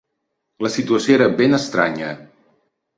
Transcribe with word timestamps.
La 0.67 0.71
situació 0.77 1.15
era 1.19 1.29
ben 1.45 1.57
estranya 1.61 2.13